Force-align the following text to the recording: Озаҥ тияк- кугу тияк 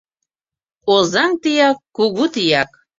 Озаҥ 0.93 1.31
тияк- 1.41 1.77
кугу 1.95 2.25
тияк 2.33 2.71